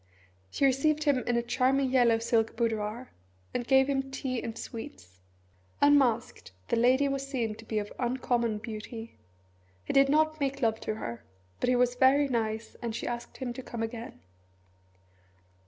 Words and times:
She 0.49 0.65
received 0.65 1.03
him 1.03 1.19
in 1.27 1.37
a 1.37 1.43
charming 1.43 1.91
yellow 1.91 2.17
silk 2.17 2.55
boudoir 2.55 3.11
and 3.53 3.67
gave 3.67 3.87
him 3.87 4.09
tea 4.09 4.41
and 4.41 4.57
sweets. 4.57 5.19
Unmasked, 5.79 6.51
the 6.69 6.75
lady 6.75 7.07
was 7.07 7.27
seen 7.27 7.53
to 7.53 7.65
be 7.65 7.77
of 7.77 7.93
uncommon 7.99 8.57
beauty. 8.57 9.19
He 9.85 9.93
did 9.93 10.09
not 10.09 10.39
make 10.39 10.63
love 10.63 10.79
to 10.79 10.95
her 10.95 11.23
but 11.59 11.69
he 11.69 11.75
was 11.75 11.93
very 11.93 12.27
nice, 12.27 12.75
and 12.81 12.95
she 12.95 13.05
asked 13.05 13.37
him 13.37 13.53
to 13.53 13.61
come 13.61 13.83
again. 13.83 14.19